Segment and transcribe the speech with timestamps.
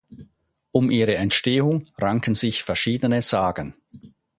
[0.71, 3.75] Um ihre Entstehung ranken sich verschiedene Sagen.